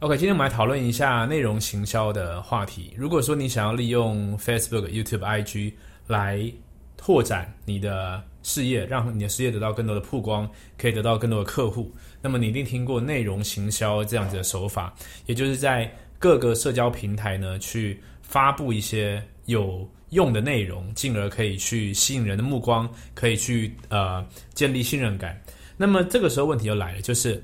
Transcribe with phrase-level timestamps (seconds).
[0.00, 2.92] OK，今天我们来讨论一下内容行销的话题。
[2.94, 5.72] 如果说你想要利用 Facebook、YouTube、IG
[6.06, 6.52] 来
[6.98, 10.46] 拓展你的事业，让你的事业得到更多的曝光，
[10.76, 11.90] 可以得到更多的客户，
[12.20, 24.22] 那么你一定听过内容行销这样子的手法，也就是在各个社交平台呢去发布一些有用的内容，进而可以去吸引人的目光，可以去呃
[24.52, 25.40] 建立信任感。
[25.74, 27.42] 那么这个时候问题就来了，就是。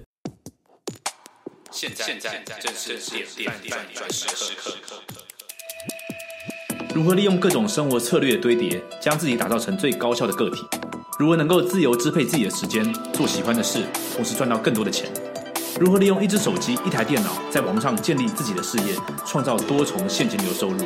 [1.73, 4.74] 现在现在正是点点点转时刻。
[6.95, 10.62] 如何利用各种生活策略的堆叠，将自己打造成最高效的个体？
[11.19, 13.82] 如何能够自由支配自己的时间，做喜欢的事，
[14.15, 15.10] 同时赚到更多的钱？
[15.80, 18.95] 如何利用一只手机、一台电脑，在网上建立自己的事业，
[19.27, 20.84] 创造多重现金流收入？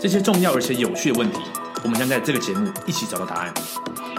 [0.00, 1.40] 这些重要而且有趣的问题，
[1.82, 3.52] 我们将在这个节目一起找到答案。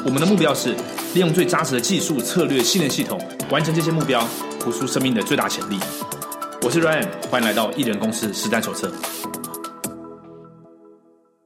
[0.04, 0.76] 我们的目标是
[1.14, 3.20] 利用最扎实的技术、策略、信念系统，
[3.50, 4.28] 完成这些目标。
[4.60, 5.80] 活出生命的最大潜力。
[6.62, 8.92] 我是 Ryan，欢迎来到艺人公司实战手册。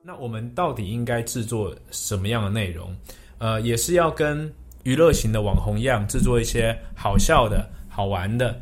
[0.01, 2.95] 那我们到底应该制作什么样的内容？
[3.37, 4.51] 呃，也是要跟
[4.83, 8.59] 娱乐型的网红一样，制作一些好笑的、好玩的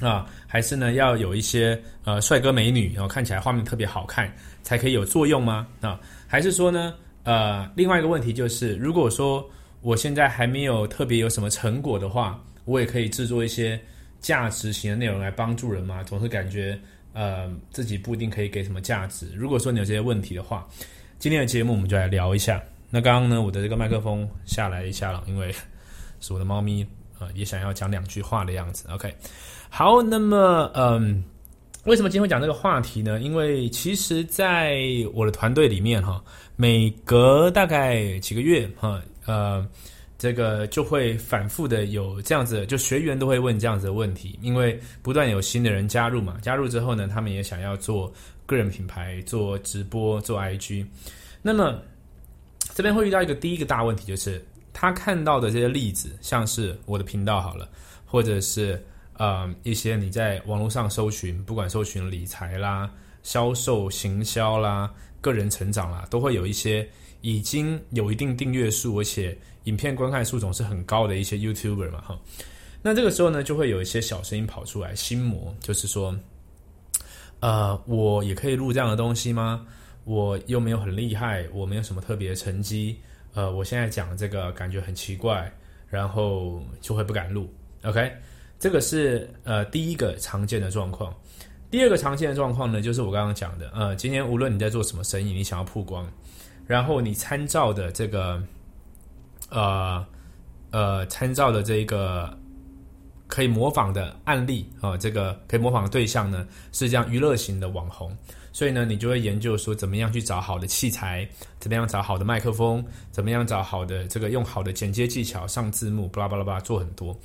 [0.00, 0.26] 啊？
[0.46, 4.32] 还是呢，要有一些呃帅哥美女，然后看起来画面特别好看，
[4.62, 5.66] 才可以有作用吗？
[5.80, 6.00] 啊？
[6.26, 6.94] 还是说呢？
[7.24, 9.48] 呃，另外一个问题就是，如果说
[9.82, 12.42] 我现在还没有特别有什么成果的话。
[12.66, 13.80] 我也可以制作一些
[14.20, 16.02] 价值型的内容来帮助人嘛？
[16.02, 16.78] 总是感觉
[17.14, 19.32] 呃自己不一定可以给什么价值。
[19.34, 20.68] 如果说你有这些问题的话，
[21.18, 22.62] 今天的节目我们就来聊一下。
[22.90, 25.54] 那刚刚呢，我的这个麦克风下来一下了，因为
[26.20, 26.84] 是我的猫咪
[27.18, 28.86] 呃也想要讲两句话的样子。
[28.90, 29.14] OK，
[29.70, 31.22] 好，那么嗯，
[31.84, 33.20] 为什么今天会讲这个话题呢？
[33.20, 34.80] 因为其实在
[35.14, 36.22] 我的团队里面哈，
[36.56, 39.64] 每隔大概几个月哈呃。
[40.18, 48.12] 这个就会反复的有这样子，就学员都会问这样子的问题，因为不断有新的人加入嘛，加入之后呢，他们也想要做
[48.46, 50.86] 个人品牌、做直播、做 IG。
[51.42, 51.80] 那么
[52.74, 57.68] 这边会遇到一个第一个大问题，就是他看到的这些例子，像是我的频道好了，
[58.04, 58.82] 或者是
[59.18, 62.90] 呃一些你在网络上搜寻，不管搜寻理财啦、
[63.22, 64.90] 销售、行销啦、
[65.20, 66.88] 个人成长啦，都会有一些
[67.20, 72.18] 已经有一定订阅数，而且影片观看数总是很高的一些 YouTuber 嘛，哈，
[72.82, 76.16] 那这个时候呢，就会有一些小声音跑出来，心魔就是说，
[77.40, 79.66] 呃，我也可以录这样的东西吗？
[80.04, 82.96] 我又没有很厉害，我没有什么特别的成绩，
[83.34, 85.52] 呃，我现在讲这个感觉很奇怪，
[85.88, 87.52] 然后就会不敢录。
[87.82, 88.12] OK，
[88.58, 91.12] 这个是呃第一个常见的状况。
[91.68, 96.08] 第二个常见的状况呢，就是我刚刚讲的，呃，今天无论你在做什么生意，你想要曝光，
[96.66, 98.42] 然后你参照的这个。
[99.48, 100.04] 呃
[100.72, 102.36] 呃，参照的这个
[103.28, 108.14] 可以模仿的案例啊，这个可以模仿的对象呢是这样娱乐型的网红，
[108.52, 111.26] 所以呢，你就会研究说怎么样去找好的器材，
[111.60, 117.16] 怎么样找好的麦克风，怎么样找好的这个用好的剪接技巧上字幕，巴拉巴拉巴拉做很多。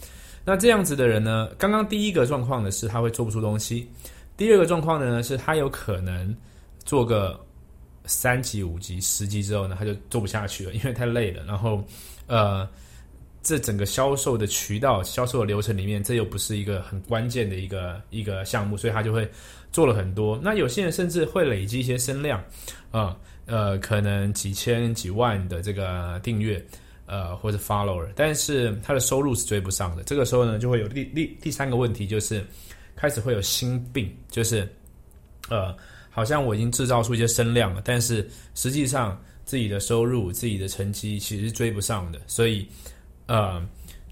[0.45, 3.89] 那这样子的人呢，刚刚第一个状况呢是他会做不出东西，
[4.37, 6.33] 第二个状况呢是他有可能
[6.85, 7.37] 做个
[8.11, 11.83] 三级、五级、十级之后呢，他就做不下去了，因为太累了，然后。
[12.27, 12.65] 呃，
[13.43, 19.29] 这整个销售的渠道、销售的流程里面，这又不是一个很关键的一个一个项目，所以他就会
[19.69, 20.39] 做了很多。
[20.41, 22.41] 那有些人甚至会累积一些声量，
[22.89, 23.17] 啊，
[23.47, 26.63] 呃，可能几千几万的这个订阅，
[27.05, 30.03] 呃，或者 follower，但是他的收入是追不上的。
[30.03, 32.45] 这个时候呢，就会有第第第三个问题，就是
[32.95, 34.65] 开始会有心病，就是
[35.49, 35.75] 呃，
[36.11, 39.19] 好像我已经制造出一些声量了，但是实际上。
[39.43, 42.65] 自己的收入、自己的成绩其实是追不上的，所以，
[43.25, 43.61] 呃，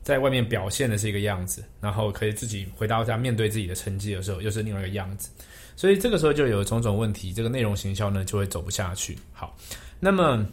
[0.02, 5.30] 在外面表现的是一个样子，然后可以自己回到家面对自己的成绩的时候，又是另外一个样子，
[5.78, 9.18] 所以这个时候就有种种问题，这个内容行销呢就会走不下去。
[9.32, 9.56] 好，
[9.98, 10.46] 那么，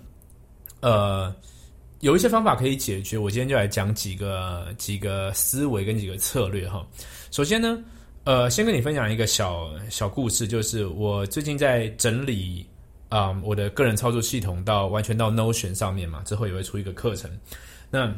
[0.80, 1.34] 呃，
[2.00, 6.86] 有一些方法可以解决，我今天就来讲几个几个思维跟几个策略哈。
[7.32, 7.82] 首先呢，
[8.26, 12.66] 呃，先跟你分享一个小小故事，就是我最近在整理。
[13.08, 17.30] 啊，我的个人操作系统到完全到 Notion 上面嘛，之后也会出一个课程。
[17.88, 18.12] 那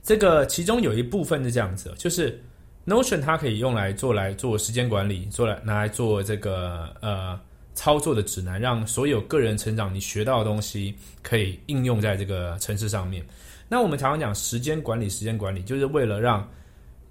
[0.00, 2.40] 这个其中有一部分是这样子，就是
[2.86, 7.36] Notion 它可以用来做来做时间管理，做来拿来做这个呃
[7.74, 13.26] 操作的指南，让所有个人成长你学到的东西可以应用在这个城市上面。
[13.68, 16.48] 那我们常常讲时间管理，时间管理就是为了让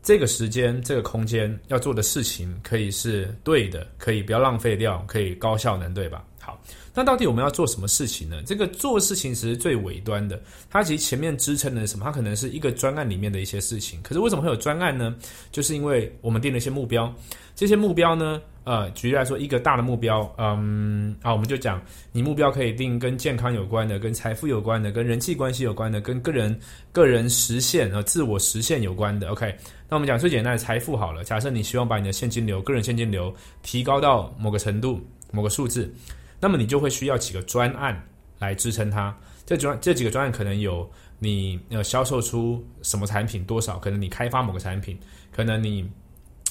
[0.04, 6.22] 这个时间、这个空间要做的事情可以是对的，可以不要浪费掉，可以高效能，对吧？
[6.42, 6.62] 好，
[6.94, 8.44] 那到底我们要做什么事情呢？
[8.46, 12.04] 这个做事情其实最尾端的，它其实前面支撑的是什么？
[12.04, 14.02] 它可能是一个专案里面的一些事情。
[14.04, 15.16] 可是为什么会有专案呢？
[15.54, 17.12] 就是因为我们定了一些目标，
[17.56, 21.81] 这些目标呢，呃，举例来说，一个大的目标，嗯，啊，我们就讲，
[22.12, 26.57] 你目标可以定跟健康有关的，跟财富有关的，跟人际关系有关的，跟个人
[26.92, 29.30] 个人实现和自我实现有关的。
[29.30, 29.54] OK，
[29.89, 35.01] 那我们讲最简单的财富好了，假设你希望把你的现金流、个人现金流提高到某个程度、
[35.31, 35.94] 某个数字。
[36.39, 38.01] 那么你就会需要几个专案
[38.38, 39.16] 来支撑它。
[39.45, 40.89] 这专这几个专案可能有
[41.19, 44.98] 你呃销售出什么产品多少，可能你开发某个产品，
[45.31, 45.89] 可能你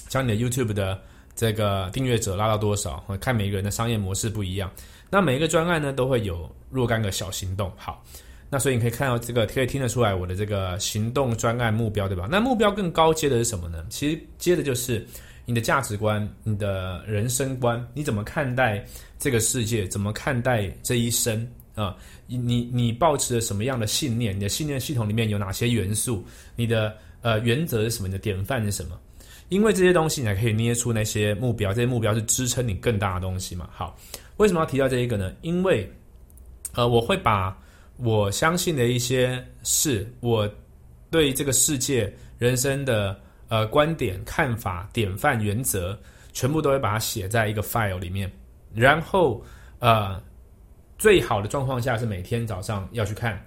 [0.09, 0.99] 将你的 YouTube 的
[1.35, 4.71] 这个订阅者拉到多少，看每个人的商业模式不一样。
[5.11, 7.71] 那每一个专案呢都会有若干个小行动。
[7.77, 8.05] 好，
[8.49, 12.29] 那所以你可以看到这个可以听得出来我的这个行动专案目标对吧？
[12.31, 13.85] 那目标更高阶的是什么呢？
[13.89, 15.07] 其实接的就是。
[15.45, 18.83] 你的价值观、你的人生观，你怎么看待
[19.19, 19.89] 这个世界？
[19.89, 21.45] 怎么看待这一生
[21.75, 21.97] 啊？
[22.29, 24.37] 你你你抱持了什么样的信念？
[24.37, 26.25] 你的信念系统里面有哪些元素？
[26.55, 28.07] 你的呃原则是什么？
[28.07, 28.97] 你的典范是什么？
[29.53, 31.73] 因为这些东西，你才可以捏出那些目标。
[31.75, 33.69] 这些目标是支撑你更大的东西嘛？
[33.73, 33.97] 好，
[34.39, 35.33] 为什么要提到这一个呢？
[35.43, 35.91] 因为
[36.75, 37.57] 呃，我会把
[37.99, 40.49] 我相信的一些事，我
[41.11, 43.19] 对这个世界、人生的。
[43.49, 45.95] 呃，观点、看法、典范、原则，
[46.33, 48.33] 全部都会把它写在一个 file 里面。
[48.75, 49.45] 然后，
[49.79, 50.19] 呃，
[50.97, 53.39] 最好的状况下是每天早上要去看。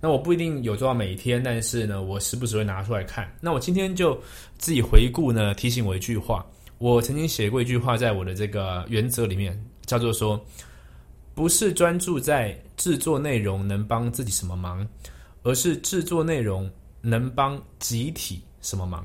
[0.00, 3.30] 那我不一定有做到每一天，但是呢，我时不时会拿出来看。
[3.40, 4.18] 那我今天就
[4.56, 6.44] 自己回顾呢，提醒我一句话。
[6.78, 9.54] 我曾经写过一句话，在我的这个原则里面，
[9.84, 10.42] 叫做说：
[11.34, 14.88] 不是专注在制作内容能帮自己什么忙，
[15.42, 16.70] 而是制作内容
[17.02, 19.04] 能帮集体什么忙。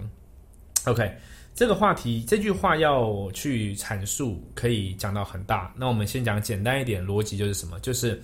[0.86, 1.14] OK，
[1.54, 5.74] 这个话题这句话要去阐述，可以讲到很大。
[5.76, 7.78] 那我们先讲简单一点，逻辑就是什么？
[7.82, 8.22] 就是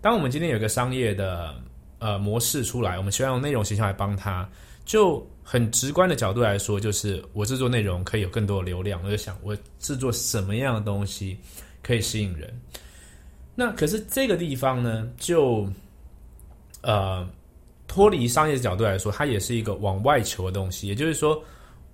[0.00, 1.54] 当我们今天有个商业的
[2.00, 4.46] 呃模式出来，我们希望用内容形象来帮他，
[4.84, 11.38] 就很直观的角度来说，就是我制作内容可以有更多的流量，我就想我制作什么样的东西
[11.84, 12.52] 可以吸引人。
[13.54, 15.68] 那可是这个地方呢，就
[16.80, 17.24] 呃
[17.86, 21.40] 脱离商业的角度来说，它也是一个往外求的东西，也就是说。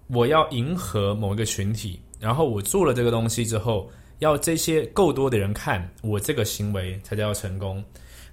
[0.08, 7.84] 我要迎合某一个群体，然后我做了这个东西之后，要这些够多的人看我这个行为才叫成功。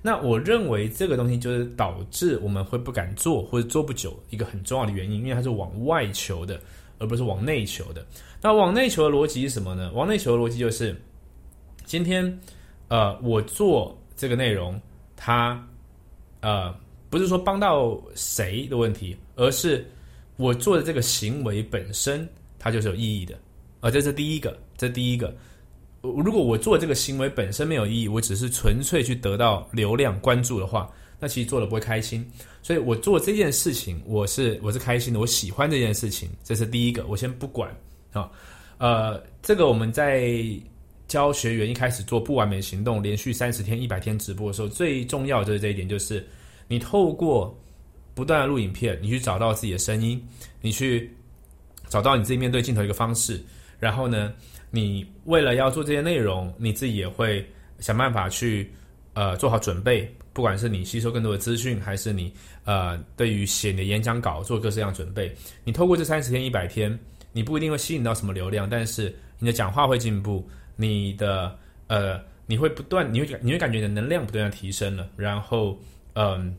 [0.04, 6.62] 那我认为这个东西就是导致我们会不敢做或者做不久一个很重要的原因，因为它是往外求的，
[7.00, 8.06] 而不是往内求的。
[8.42, 9.92] 那往内求的逻辑是什么呢？
[9.94, 10.96] 往内求的逻辑就是，
[11.86, 12.40] 今天
[12.90, 14.80] 呃，我做这个内容，
[15.16, 15.68] 它
[16.42, 16.76] 呃
[17.10, 19.84] 不是说帮到谁的问题，而是。
[20.36, 22.28] 我做的这个行为本身，
[22.58, 23.38] 它就是有意义的，
[23.82, 25.32] 啊，这是第一个，这是第一个。
[26.04, 30.88] 如果我做这个行为本身没有意义，我只是纯粹去得到流量关注的话，
[31.20, 32.30] 那其实做的不会开心。
[32.62, 37.06] 所以我做这件事情，我是我是开心的，我喜欢这件事情，这是第一个。
[37.08, 37.76] 我先不管
[38.12, 38.30] 啊，
[38.78, 40.34] 呃，这个我们在
[41.08, 46.26] 教学员一开始做不完美行动，连续三十天、一百天直播的时候，最重要就是这一点，就是
[46.68, 47.58] 你透过。
[48.16, 50.24] 不断的录影片，你去找到自己的声音，
[50.62, 51.12] 你去
[51.90, 53.44] 找到你自己面对镜头一个方式，
[53.84, 54.34] 然后呢，
[54.72, 57.46] 你为了要做这些内容，你自己也会
[57.80, 58.72] 想办法去
[59.14, 62.34] 呃做好准备，不管是你吸收更多的资讯，还是你
[62.64, 65.36] 呃对于写你的演讲稿做各式各样准备。
[65.66, 66.98] 你透过这三十天、一百天，
[67.34, 70.48] 你不一定会吸引到什么流量，但是你的讲话会进步，
[70.78, 71.54] 你的
[71.88, 75.78] 呃你会不断，你会你会感觉你的能量不断的提升了，然后
[76.14, 76.56] 嗯。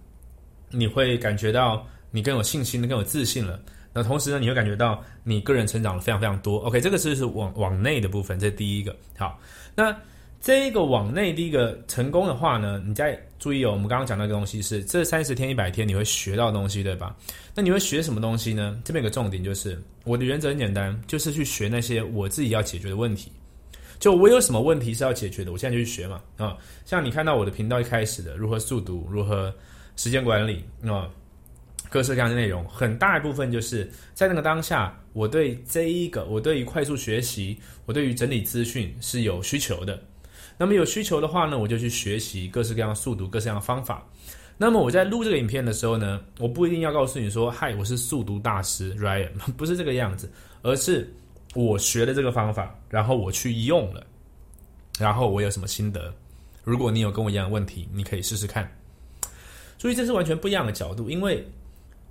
[0.76, 3.60] 你会感觉到你更有信心、更有自信了。
[3.94, 6.58] 那同时呢，你会感觉到你个人成长了非常非常多。
[6.62, 8.94] OK，这个是是往往内的部分，这是第一个。
[9.16, 9.38] 好，
[9.76, 9.96] 那
[10.40, 17.14] 这一个往内第一个成功的话呢，你再注意哦，我们刚刚讲那个东西是这三十天、一百天你会学到东西，对吧？
[17.54, 18.76] 那你会学什么东西呢？
[18.84, 23.30] 这边有个重点就是，我的原则很简单，就是去学那些我自己要解决的问题。
[24.00, 26.20] 就我有什么问题是要解决的，我现在就去学嘛。
[26.36, 29.54] 啊，像你看到我的频道一开始的如何速读，如何。
[29.96, 31.08] 时间管理啊，
[31.94, 39.96] 各式各样的内容，很大一部分就是在那个当下，我对这一个，我对于快速学习，我对于整理资讯是有需求的。
[40.58, 44.04] 那么有需求的话呢，我就去学习各式各样的速读，各式各样的方法。
[44.58, 50.28] 那么我在录这个影片的时候呢，我不一定要告诉你说，嗨，我是速读大师，Ryan， 不是这个样子，
[50.62, 51.08] 而是
[51.54, 54.04] 我学的这个方法，然后我去用了，
[54.98, 56.12] 然后我有什么心得？
[56.64, 58.68] 如果你有跟我一样的问题，你可以试试看。
[59.78, 61.46] 所以这是完全不一样的角度，因为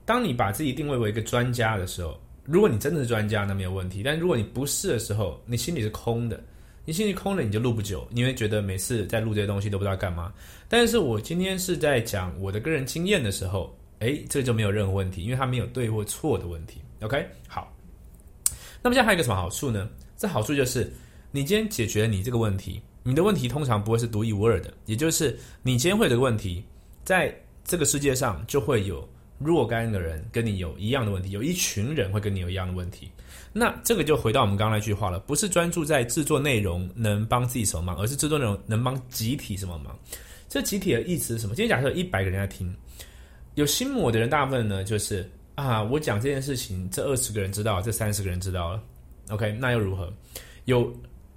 [0.06, 6.44] 当你把自己定位为一个专家的时候，如果你真的是专家，那没有问题；但如果你不是的时候，你心里是空的，
[6.84, 10.34] 你心里空了，你就录不久，你会觉得每次在录这些东西都不知道干嘛。
[10.68, 16.82] 但是我今天是在讲我的个人经验的时候，诶，这就没有任何问题，因为它没有对或错的问题。
[17.02, 17.74] OK，好。
[18.82, 19.90] 那么现在还有一个什么好处呢？
[20.18, 20.92] 这好处就是
[21.32, 26.62] 你今天解决了你这个问题，你的问题通常不会是独一无二的，也就是你今天会有个问题，
[27.06, 27.34] 在
[27.64, 29.08] 这个世界上就会有
[29.40, 33.12] 若干的人跟你有一样的问题，有一群人会跟你有一样的问题。
[33.52, 39.98] 那这个就回到我们刚刚那句话了，不是专注在制作内容能帮自己什么忙，而是制作内容能帮集体什么忙。
[40.50, 41.56] 这集体的意思是什么？
[41.56, 42.76] 今天假设一百个人在听，
[43.56, 48.84] 有心魔的人，大部分呢就是啊，我讲这件事情，这二十个人知道，这三十个人知道了
[49.30, 50.12] ，OK，那又如何？
[50.66, 50.92] 有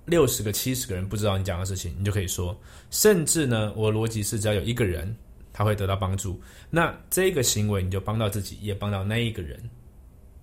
[0.06, 2.58] 六十个、七十个人不知道你讲的事情，你就可以说，
[2.90, 5.14] 甚至呢，我逻辑是只要有一个人
[5.56, 9.58] 他会得到帮助，那这个行为你就帮到自己，也帮到那一个人。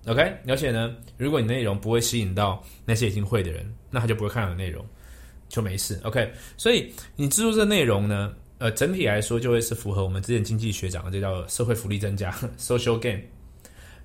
[0.07, 4.83] OK，而且呢，如果你内容不会吸引到那些已经会的人，那他就不会看到的内容，
[5.49, 6.01] 就没事。
[6.03, 13.21] OK，所以你制作这内容呢，呃，整体来说就会是符合我们之前经济学讲的，这叫社会福利增加 （social gain）。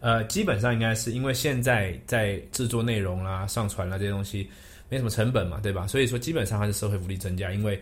[0.00, 4.46] 呃，基本上应该是因为现在在制作内容啦、上传啦这些东西
[4.90, 5.86] 没什么成本嘛，对吧？
[5.86, 7.80] 所以说基本上它是社会福利增加，因为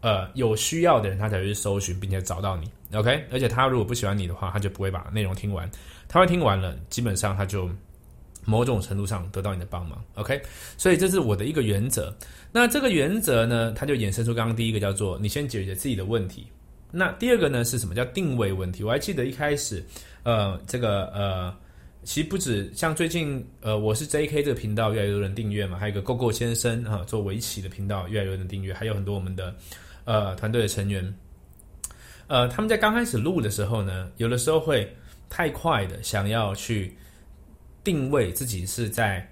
[0.00, 2.70] 呃有需要的人他才会去搜寻并且找到你。
[2.96, 5.68] OK，而且他如果不喜欢你的话，他就不会把内容听完。
[6.08, 7.68] 他会听完了，基本上他就
[8.44, 10.02] 某种程度上得到你的帮忙。
[10.14, 10.40] OK，
[10.78, 12.16] 所以这是我的一个原则。
[12.52, 16.46] 那这个原则呢，它就衍生出刚刚第一个叫做你先解决自己的问题。
[16.92, 18.84] 那第二个呢是什么叫定位问题？
[18.84, 19.84] 我还记得一开始，
[20.22, 21.52] 呃，这个呃，
[22.04, 24.44] 其实不止像最近，呃，我是 J.K.
[24.44, 29.54] 这个频道越来越多人订阅嘛，还有一个 GoGo 先生啊做围棋的频道越来越多人订阅，还有很多我们的
[30.06, 31.14] 呃团队的成员。
[32.28, 34.90] 呃，他们在刚开始录的时候呢，有的时候会
[35.28, 36.92] 太快的想要去
[37.84, 39.24] 定位自己是在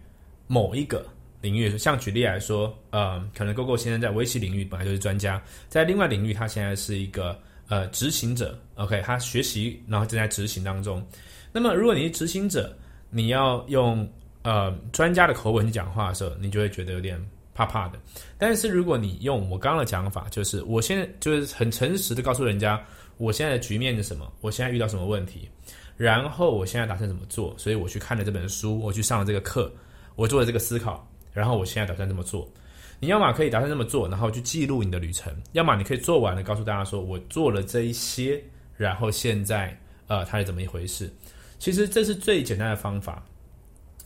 [0.47, 1.05] 某一个
[1.41, 7.37] 领域，像举例来说，呃，可能 GoGo 先生在围棋领域本来就是专家，在另外领域他现在是一个
[7.69, 11.05] 呃执行者，OK，他学习然后正在执行当中。
[11.51, 12.77] 那么如果你是执行者，
[13.11, 14.09] 你要用
[14.43, 17.21] 呃专家的口吻去讲话的时候，你就会觉得有点。
[17.55, 17.99] 怕怕的，
[18.37, 22.85] 但是如果你用我刚刚的讲法，就是我现在就是很诚实的告诉人家，
[23.17, 25.49] 我现在的局面是什么，我现在遇到什么问题，
[25.97, 29.73] 然后我现在打算怎么做，所以我去看了这本书，我去上了这个课，
[30.17, 32.47] 我做了这个思考，然后我现在打算这么做。
[32.99, 38.43] 你要么可以打算这么做，然后去记录你的旅程；要么你可以做完了，告诉大家说我做了这一些，
[38.77, 41.09] 然后现在呃它是怎么一回事。
[41.61, 43.25] 其实这是最简单的方法。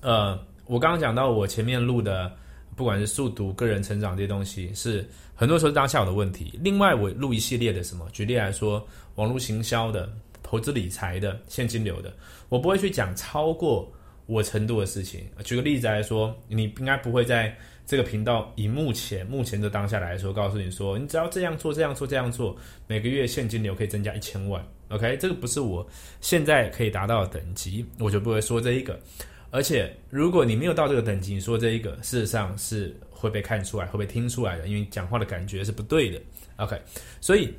[0.03, 2.31] 呃，我刚刚讲到我前面录的。
[2.79, 5.05] 不管是速读、个人成长这些东西，是
[5.35, 6.57] 很多时候当下我的问题。
[6.63, 10.09] 另外，我录一系列的什么，举例来说，网络行销的、
[10.45, 12.15] 投资理财的、现金流的，
[12.49, 13.93] 我不会去讲超过
[14.27, 15.25] 我程度的事情。
[15.43, 17.53] 举个例子来说，你应该不会在
[17.85, 22.57] 这个频道以目前目前的当下来说，告诉你说，你只要这样做、这样做、这样做，
[22.87, 24.65] 每个月现金流可以增加一千万。
[24.91, 25.85] OK，这个不是我
[26.21, 28.97] 现在可以达到的等级，我就不会说这一个。
[29.51, 36.21] 而且，如果你没有到这个等级，你说这一个，事实上是会被看出来、会被听出来的，因为讲话的感觉是不对的。
[36.57, 36.81] OK，
[37.21, 37.55] 所以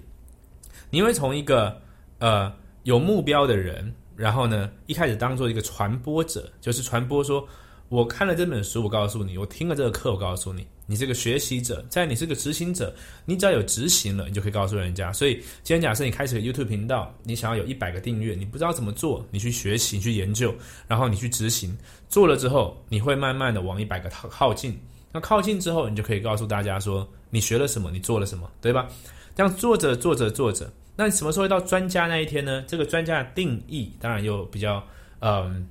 [0.90, 1.82] 你会从一个
[2.20, 2.54] 呃
[2.84, 7.48] 有目标的人，然后呢，一开始当做一个传播者，就是传播说。
[7.90, 10.66] 我看了这本书，我告诉你；我听了这个课，我告诉你。
[10.86, 12.94] 你是个学习者，在你是个执行者，
[13.26, 15.12] 你只要有执行了，你就可以告诉人家。
[15.12, 20.54] 所以，今天假设你开始 YouTube 频道，你想要有一百个订阅，你不知道怎么做，你去学习，你去研究，
[20.88, 21.76] 然后你去执行，
[22.08, 24.80] 做了之后，你会慢慢的往一百个靠靠近。
[25.12, 28.88] 那靠近之后，你就可以告诉大家说，你学了什么，你做了什么，对吧？
[29.36, 32.64] 这样做着做着做着，那什么时候会到专家那一天呢？
[32.68, 34.84] 这个专家的定义，当然又比较
[35.22, 35.68] 嗯。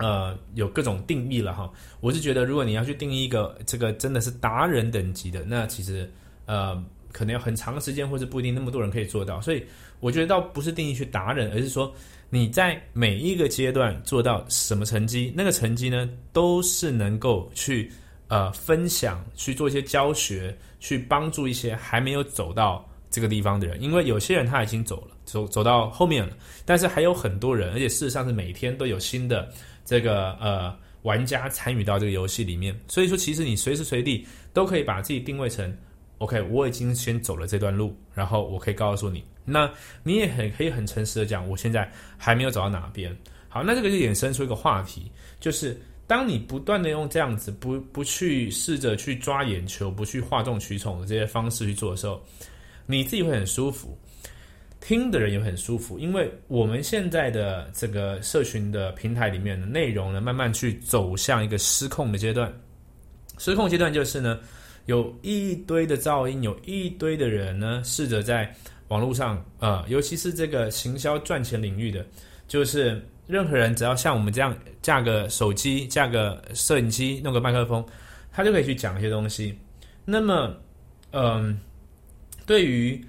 [0.00, 1.70] 呃有各种定义了哈。
[2.00, 6.10] 我是觉得，如果你要去定义一个这个真的是达人等级的，那其实
[6.46, 9.40] 呃，可能要很长时间，或者不一定那么多人可以做到。
[9.40, 9.64] 所以，
[10.00, 11.92] 我觉得倒不是定义去达人，而是说
[12.28, 17.90] 你在每一个阶段做到什么成绩，那个成绩呢，都是能够去
[18.28, 23.82] 呃分享，去做一些教学，去帮助一些还没有走到这个地方的人。
[23.82, 29.50] 因为有些人他已经走了，走走到后面了，但是还有很多人，而且事实上是每天都有新的。
[29.82, 35.76] 这个呃，玩家参与到这个游戏里面，所以说其实你随时随地都可以把自己定位成
[36.18, 39.68] ，OK，我已经先走了这段路，然后我可以告诉你，那
[40.04, 43.16] 你也很可以很诚实的讲，我现在还没有走到哪边。
[43.48, 45.76] 好，那这个就衍生出一个话题，就是
[46.06, 52.22] 当你不断的用这样子不不去试着去抓眼球，不去哗众取宠的这些方式去做的时候，
[52.90, 53.96] 你自己会很舒服。
[54.80, 62.50] 听的人也很舒服，因为我们现在的这个社群的平台里面的内容呢，慢慢去走向一个失控的阶段。
[63.36, 64.40] 失控阶段就是呢，
[64.86, 68.50] 有一堆的噪音，有一堆的人呢，试着在
[68.88, 72.04] 网络上，呃，尤其是这个行销赚钱领域的，
[72.48, 77.84] 就是任何人只要像我们这样架个手机、架个摄影机、弄个麦克风，
[78.32, 79.56] 他就可以去讲一些东西。
[80.06, 80.56] 那么，
[81.12, 81.60] 嗯，
[82.50, 83.00] 对于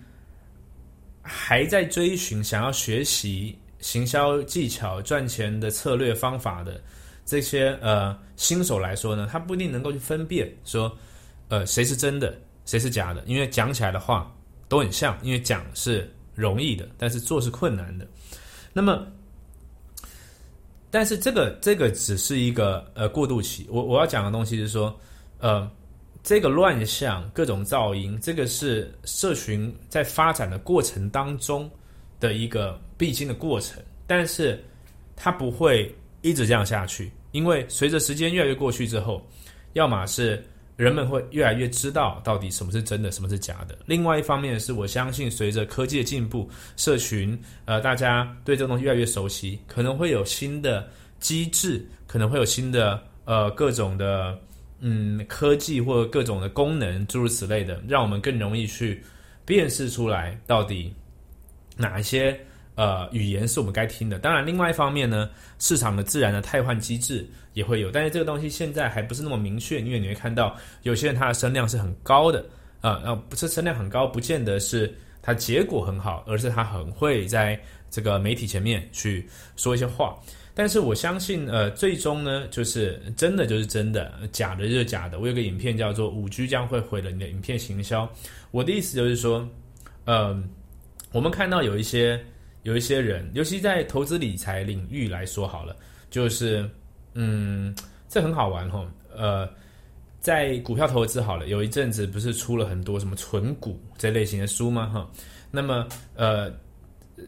[1.19, 6.79] 还在追寻、想要学习行销技巧、赚钱的策略方法的
[7.25, 10.95] 这些呃新手来说呢，他不一定能够去分辨说，
[11.49, 14.31] 呃，谁是真的，谁是假的，因为讲起来的话
[14.69, 18.05] 都很像，因为讲是容易的，但是做是困难的。
[18.71, 19.07] 那么，
[20.91, 23.65] 但是这个这个只是一个呃过渡期。
[23.71, 24.95] 我我要讲的东西是说，
[25.39, 25.67] 呃。
[26.23, 31.69] 这个乱象、各种噪音，这个是社群在发展的过程当中
[32.19, 34.63] 的一个必经的过程，但是
[35.15, 39.27] 它不会一直这样下去，因为随着时间越来越过去之后，
[39.73, 40.43] 要么是
[40.75, 46.47] 人们会越来越知道到底什么是真的，什么是假的；另外一方面是我相信随着科技的进步，
[46.77, 47.35] 社群
[47.65, 50.87] 呃大家对这东西越来越熟悉，可能会有新的
[51.19, 54.39] 机制，可能会有新的呃各种的。
[54.83, 59.03] 嗯，科技或各种的功能，诸如此类的，让我们更容易去
[59.45, 60.91] 辨识出来到底
[61.77, 62.35] 哪一些
[62.73, 64.17] 呃语言是我们该听的。
[64.17, 67.23] 当然，另外一方面呢，市场的自然的汰换机制
[67.53, 72.43] 也会有，但是这个东西现在还不是那么明确，因为你会看到有些人他的声量是很高的
[72.81, 77.59] 啊，啊，不是声量很高，不见得是他结果很好，而是他很会在
[77.91, 80.17] 这个媒体前面去说一些话。
[80.53, 85.17] 但是我相信，呃，最终呢，就是真的就是真的，假的就是假的。
[85.17, 88.05] 我有个影片叫做《五 G 将会毁了你的影片行销》，
[88.51, 89.47] 我的意思就是说，
[90.03, 90.37] 呃，
[91.13, 92.21] 我们看到有一些
[92.63, 95.73] 有一些人，尤其在投资理财领域来说好了，
[96.09, 96.69] 就是
[97.13, 97.73] 嗯，
[98.09, 98.85] 这很好玩哈。
[99.15, 99.49] 呃，
[100.19, 104.87] 在股票投资好了，有一阵子不是出了很多什么纯股这类型的书吗？
[104.87, 105.09] 哈，
[105.49, 106.51] 那么呃。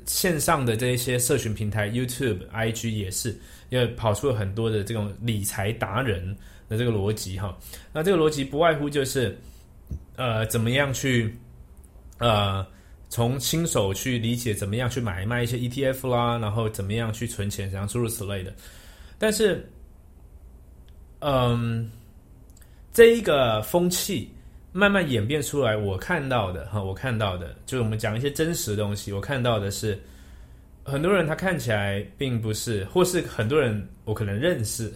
[0.06, 3.38] 线上的这一些社群平台，YouTube、IG 也是，
[3.70, 6.36] 因为跑出了很多的这种理财达人
[6.68, 7.58] 的这个逻辑哈。
[7.92, 9.38] 那这个逻辑不外乎就是，
[10.16, 11.36] 呃，怎么样去，
[12.18, 12.66] 呃，
[13.10, 18.54] 从新手去理解怎么样去买卖一些 ETF 啦，然后怎么样去存钱，这样诸如此类的。
[19.18, 19.70] 但是，
[21.20, 21.90] 嗯，
[22.92, 24.30] 这一个风气。
[24.76, 29.14] 慢慢演变出来，我看到的哈，我看到的，就是我们讲一些真实的东西。
[29.14, 29.98] 我看到的是，
[30.84, 34.92] 很多人他看起来并不是，或是很多人我可能认识，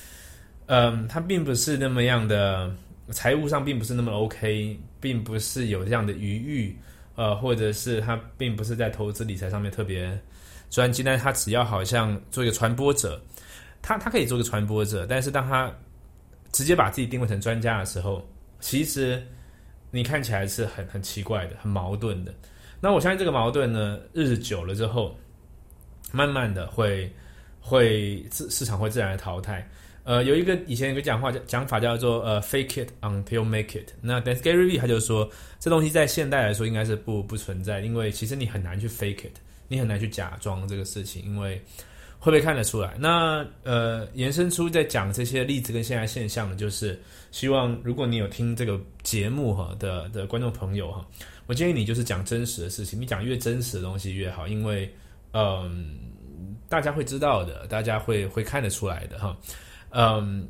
[0.66, 2.70] 嗯，他并不是那么样的
[3.08, 6.76] 财务上并不是那么 OK，并不是有这样的余裕，
[7.14, 10.10] 呃，或者是他并不是在投资理财上面特别
[10.68, 13.18] 专精，但是他只要好像做一个传播者，
[13.80, 15.72] 他他可以做个传播者，但是当他
[16.52, 18.22] 直接把自己定位成专家的时候。
[18.66, 19.24] 其实
[19.92, 22.34] 你看起来是很很奇怪的，很矛盾的。
[22.80, 25.16] 那我相信这个矛盾呢，日子久了之后，
[26.10, 27.08] 慢慢的会
[27.60, 29.64] 会市市场会自然的淘汰。
[30.02, 33.88] 呃，有一个以前有个讲话讲讲法叫做呃 fake it until make it。
[34.00, 39.36] 那但是 Gary V 他就说，这东西在现代来说应该是不不存在，因为其实你很难去 fake it，
[39.68, 41.62] 你很难去假装这个事情，因为。
[42.18, 42.96] 会不会看得出来？
[42.98, 47.00] 那呃，延伸出在讲这些例子跟现在现象的，就是
[47.30, 51.06] 希望如果你有听这个节目哈的的观众朋友哈，
[51.46, 54.92] 我建议你就是讲真实的事情，你讲越真实的东西越好，因为
[55.32, 55.96] 嗯，
[56.68, 59.36] 大家会知道的，大家会会看得出来的哈，
[59.90, 60.48] 嗯，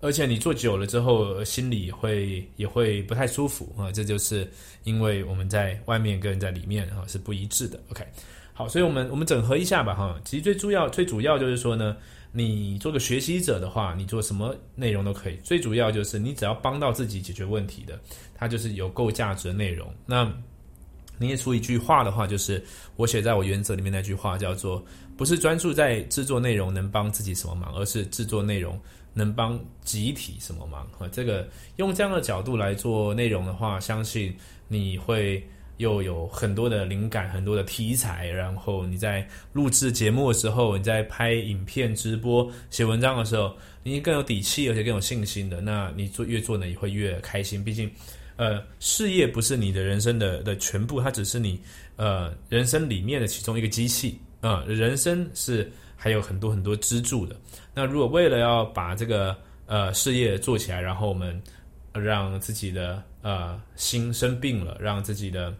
[0.00, 4.50] 而且你做久了之后，心里会也会不太舒服啊，这就是
[4.84, 7.78] 因为我们在外面跟在里面啊是不一致的。
[7.90, 8.06] OK。
[8.56, 11.96] 好，所以我们我们整合一下吧，哈，其实最主要最主要就是说呢，
[12.30, 17.98] 你做个学习者的话，你做什么内容都可以，最主要就是你只要帮到自己解决问题的，
[18.32, 19.92] 它就是有够价值的内容。
[20.06, 20.32] 那
[21.18, 22.64] 你也出一句话的话，就是
[22.94, 24.80] 我写在我原则里面那句话，叫做
[25.16, 28.80] 不是专注在制作内容能帮自己什么忙，而是制作内容
[29.14, 30.86] 能帮集体什么忙。
[30.96, 34.32] 哈，这个用这样的角度来做内容的话，相信
[34.68, 35.44] 你会。
[35.78, 45.60] 又有很多的灵感，很多的题材，然后你在录制节目的时候，你在拍影片、直播、写文章的时候，你更有底气，而且更有信心的。
[45.60, 47.64] 那你做越做呢，也会越开心。
[47.64, 47.90] 毕竟，
[48.36, 51.60] 呃，事业不是你的人生的的全部，它只是你
[51.96, 54.64] 呃人生里面的其中一个机器啊。
[54.68, 57.34] 人生是还有很多很多支柱的。
[57.74, 61.40] 那如果为了要把这个呃事业做起来，然后我们
[61.92, 65.54] 让自己的呃心生病了，让自己的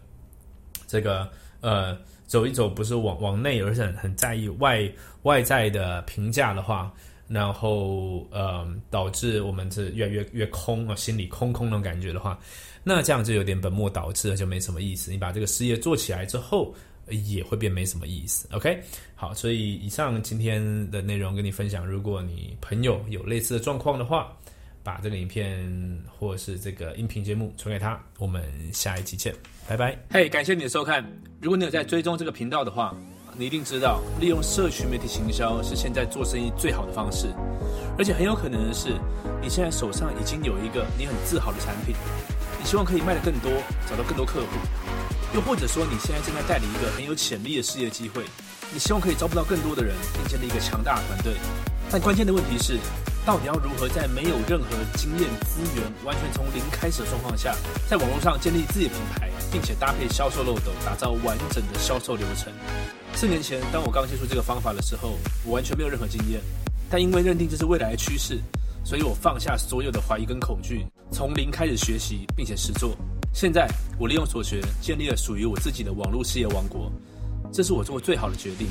[0.87, 1.29] 这个
[1.61, 4.89] 呃，走一走不是往往内，而是很很在意外
[5.23, 6.91] 外在的评价的话，
[7.27, 12.39] 然后呃导致我们是越来越越空啊，心里空空那种感觉的话，
[12.83, 15.11] 那这样就有点本末倒置了，就没什么意思。
[15.11, 16.73] 你把这个事业做起来之后，
[17.09, 18.47] 也会变没什么意思。
[18.51, 18.81] OK，
[19.15, 24.31] 好，所以以上今天的内容跟你分享，如果你朋友有类似的状况的话。
[24.85, 29.33] 把这个影片或是这个音频节目传给他，我们下一期见，
[29.67, 29.97] 拜拜。
[30.11, 31.03] 嘿，感谢你的收看。
[31.41, 32.95] 如果你有在追踪这个频道的话，
[33.35, 37.33] 你一定知道，利用社群媒体行销是现在做生意最好的方式。
[37.97, 38.89] 而且很有可能的是，
[39.41, 41.95] 你现在手上已经有一个你很自豪的产品，
[42.59, 43.51] 你希望可以卖得更多，
[43.89, 44.47] 找到更多客户。
[45.33, 48.23] 又或者说，你现在正在代理一个很有潜力的事业机会，
[48.71, 51.33] 你希望可以招不到更多的人，并建立一个强大的团队。
[51.89, 52.77] 但关键的问题是。
[53.25, 57.55] 到底要如何在没有任何经验资源、完全从零开始的状况下，
[57.89, 62.51] 在网络上建立自己的品牌，并且搭配销售漏斗，打造完整的销售流程？
[63.13, 65.13] 四年前，当我刚接触这个方法的时候，
[65.45, 66.41] 我完全没有任何经验。
[66.89, 68.37] 但因为认定这是未来的趋势，
[68.83, 72.97] 所以我放下所有的怀疑跟恐惧，从零开始学习，并且实做。
[73.33, 73.65] 现在，
[73.97, 76.91] 我利用所学，建立了属于我自己的网络事业王国。
[77.49, 78.67] 这是我做过最好的决定。